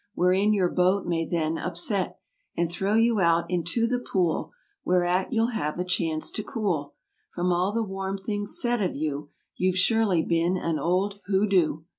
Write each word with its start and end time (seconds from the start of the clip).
Wherein 0.15 0.51
your 0.51 0.67
boat 0.69 1.05
may 1.05 1.27
then 1.29 1.59
upset 1.59 2.17
And 2.57 2.71
throw 2.71 2.95
you 2.95 3.19
out 3.19 3.45
into 3.51 3.85
the 3.85 3.99
pool 3.99 4.51
Whereat 4.83 5.31
you'll 5.31 5.49
have 5.53 5.77
a 5.77 5.85
chance 5.85 6.31
to 6.31 6.43
cool 6.43 6.95
From 7.35 7.51
all 7.51 7.71
the 7.71 7.83
warm 7.83 8.17
things 8.17 8.59
said 8.59 8.81
of 8.81 8.95
you— 8.95 9.29
You've 9.57 9.77
surely 9.77 10.23
been 10.23 10.57
an 10.57 10.79
old 10.79 11.19
hoo 11.27 11.45
doo! 11.47 11.85